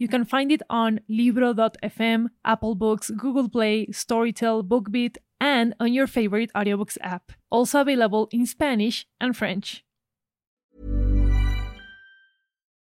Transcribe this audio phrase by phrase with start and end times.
[0.00, 6.06] You can find it on Libro.fm, Apple Books, Google Play, Storytel, BookBeat, and on your
[6.06, 7.32] favorite audiobooks app.
[7.50, 9.84] Also available in Spanish and French.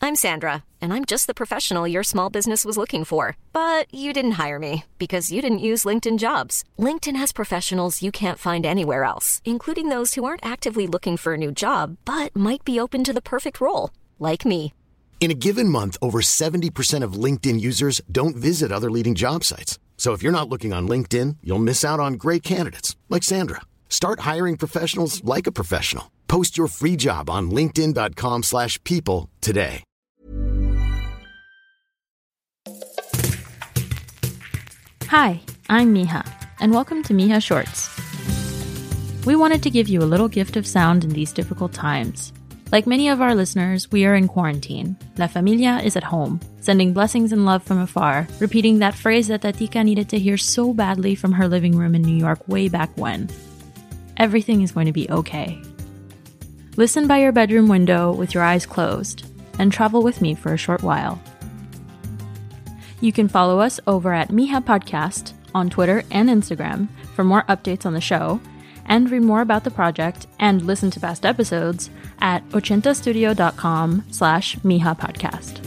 [0.00, 3.36] I'm Sandra, and I'm just the professional your small business was looking for.
[3.52, 6.64] But you didn't hire me because you didn't use LinkedIn jobs.
[6.78, 11.34] LinkedIn has professionals you can't find anywhere else, including those who aren't actively looking for
[11.34, 14.72] a new job but might be open to the perfect role, like me.
[15.20, 19.78] In a given month, over 70% of LinkedIn users don't visit other leading job sites.
[19.96, 23.62] So if you're not looking on LinkedIn, you'll miss out on great candidates like Sandra.
[23.88, 26.10] Start hiring professionals like a professional.
[26.28, 29.82] Post your free job on linkedin.com/people today.
[35.08, 36.26] Hi, I'm Mija,
[36.58, 37.88] and welcome to Mija Shorts.
[39.24, 42.32] We wanted to give you a little gift of sound in these difficult times.
[42.74, 44.96] Like many of our listeners, we are in quarantine.
[45.16, 49.42] La familia is at home, sending blessings and love from afar, repeating that phrase that
[49.42, 52.90] Tatika needed to hear so badly from her living room in New York way back
[52.96, 53.30] when.
[54.16, 55.62] Everything is going to be okay.
[56.76, 59.24] Listen by your bedroom window with your eyes closed,
[59.60, 61.22] and travel with me for a short while.
[63.00, 67.86] You can follow us over at Mija Podcast on Twitter and Instagram for more updates
[67.86, 68.40] on the show,
[68.86, 71.90] and read more about the project and listen to past episodes
[72.20, 75.60] at ochentastudio.com slash Mija Podcast.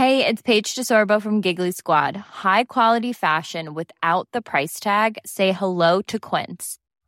[0.00, 2.16] Hey, it's Paige DeSorbo from Giggly Squad.
[2.16, 5.18] High quality fashion without the price tag.
[5.26, 6.78] Say hello to Quince.